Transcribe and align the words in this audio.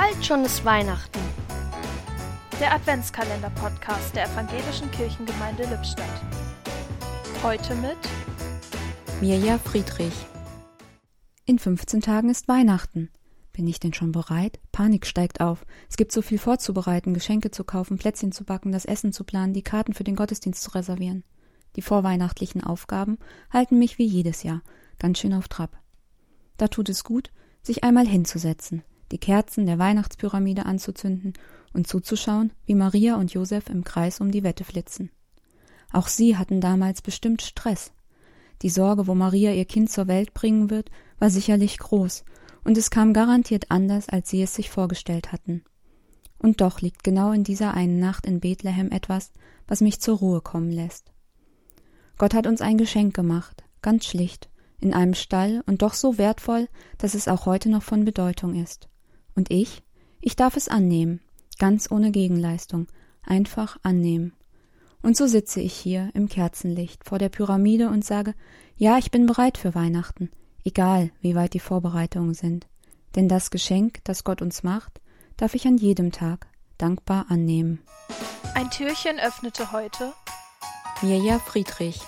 Bald 0.00 0.24
schon 0.24 0.44
ist 0.44 0.64
Weihnachten. 0.64 1.18
Der 2.60 2.72
Adventskalender-Podcast 2.72 4.14
der 4.14 4.26
Evangelischen 4.26 4.88
Kirchengemeinde 4.92 5.64
Lippstadt. 5.64 6.22
Heute 7.42 7.74
mit 7.74 7.96
Mirja 9.20 9.58
Friedrich. 9.58 10.14
In 11.46 11.58
15 11.58 12.00
Tagen 12.00 12.30
ist 12.30 12.46
Weihnachten. 12.46 13.10
Bin 13.52 13.66
ich 13.66 13.80
denn 13.80 13.92
schon 13.92 14.12
bereit? 14.12 14.60
Panik 14.70 15.04
steigt 15.04 15.40
auf. 15.40 15.66
Es 15.90 15.96
gibt 15.96 16.12
so 16.12 16.22
viel 16.22 16.38
vorzubereiten, 16.38 17.12
Geschenke 17.12 17.50
zu 17.50 17.64
kaufen, 17.64 17.98
Plätzchen 17.98 18.30
zu 18.30 18.44
backen, 18.44 18.70
das 18.70 18.84
Essen 18.84 19.12
zu 19.12 19.24
planen, 19.24 19.52
die 19.52 19.62
Karten 19.62 19.94
für 19.94 20.04
den 20.04 20.14
Gottesdienst 20.14 20.62
zu 20.62 20.76
reservieren. 20.76 21.24
Die 21.74 21.82
vorweihnachtlichen 21.82 22.62
Aufgaben 22.62 23.18
halten 23.52 23.80
mich 23.80 23.98
wie 23.98 24.06
jedes 24.06 24.44
Jahr 24.44 24.62
ganz 25.00 25.18
schön 25.18 25.34
auf 25.34 25.48
Trab. 25.48 25.76
Da 26.56 26.68
tut 26.68 26.88
es 26.88 27.02
gut, 27.02 27.32
sich 27.62 27.82
einmal 27.82 28.06
hinzusetzen, 28.06 28.84
die 29.12 29.18
Kerzen 29.18 29.66
der 29.66 29.78
Weihnachtspyramide 29.78 30.66
anzuzünden 30.66 31.34
und 31.72 31.86
zuzuschauen, 31.86 32.52
wie 32.66 32.74
Maria 32.74 33.16
und 33.16 33.32
Josef 33.32 33.68
im 33.68 33.84
Kreis 33.84 34.20
um 34.20 34.30
die 34.30 34.42
Wette 34.42 34.64
flitzen. 34.64 35.10
Auch 35.92 36.08
sie 36.08 36.36
hatten 36.36 36.60
damals 36.60 37.02
bestimmt 37.02 37.42
Stress. 37.42 37.92
Die 38.62 38.70
Sorge, 38.70 39.06
wo 39.06 39.14
Maria 39.14 39.52
ihr 39.52 39.64
Kind 39.64 39.90
zur 39.90 40.08
Welt 40.08 40.34
bringen 40.34 40.70
wird, 40.70 40.90
war 41.18 41.30
sicherlich 41.30 41.78
groß, 41.78 42.24
und 42.64 42.76
es 42.76 42.90
kam 42.90 43.12
garantiert 43.12 43.70
anders, 43.70 44.08
als 44.08 44.28
sie 44.28 44.42
es 44.42 44.54
sich 44.54 44.68
vorgestellt 44.68 45.32
hatten. 45.32 45.64
Und 46.38 46.60
doch 46.60 46.80
liegt 46.80 47.04
genau 47.04 47.32
in 47.32 47.44
dieser 47.44 47.74
einen 47.74 47.98
Nacht 47.98 48.26
in 48.26 48.40
Bethlehem 48.40 48.90
etwas, 48.90 49.32
was 49.66 49.80
mich 49.80 50.00
zur 50.00 50.18
Ruhe 50.18 50.40
kommen 50.40 50.70
lässt. 50.70 51.12
Gott 52.16 52.34
hat 52.34 52.46
uns 52.46 52.60
ein 52.60 52.78
Geschenk 52.78 53.14
gemacht, 53.14 53.64
ganz 53.80 54.04
schlicht, 54.04 54.50
in 54.80 54.92
einem 54.92 55.14
Stall 55.14 55.62
und 55.66 55.82
doch 55.82 55.94
so 55.94 56.18
wertvoll, 56.18 56.68
dass 56.98 57.14
es 57.14 57.28
auch 57.28 57.46
heute 57.46 57.68
noch 57.68 57.82
von 57.82 58.04
Bedeutung 58.04 58.54
ist. 58.54 58.88
Und 59.38 59.52
ich? 59.52 59.84
Ich 60.20 60.34
darf 60.34 60.56
es 60.56 60.66
annehmen, 60.66 61.20
ganz 61.60 61.92
ohne 61.92 62.10
Gegenleistung, 62.10 62.88
einfach 63.22 63.76
annehmen. 63.84 64.32
Und 65.00 65.16
so 65.16 65.28
sitze 65.28 65.60
ich 65.60 65.74
hier 65.74 66.10
im 66.14 66.28
Kerzenlicht 66.28 67.04
vor 67.04 67.20
der 67.20 67.28
Pyramide 67.28 67.88
und 67.88 68.04
sage, 68.04 68.34
ja, 68.76 68.98
ich 68.98 69.12
bin 69.12 69.26
bereit 69.26 69.56
für 69.56 69.76
Weihnachten, 69.76 70.32
egal 70.64 71.12
wie 71.20 71.36
weit 71.36 71.54
die 71.54 71.60
Vorbereitungen 71.60 72.34
sind. 72.34 72.66
Denn 73.14 73.28
das 73.28 73.52
Geschenk, 73.52 74.00
das 74.02 74.24
Gott 74.24 74.42
uns 74.42 74.64
macht, 74.64 75.00
darf 75.36 75.54
ich 75.54 75.68
an 75.68 75.76
jedem 75.78 76.10
Tag 76.10 76.48
dankbar 76.76 77.26
annehmen. 77.28 77.78
Ein 78.56 78.68
Türchen 78.72 79.20
öffnete 79.20 79.70
heute 79.70 80.14
Mirja 81.00 81.38
Friedrich 81.38 82.00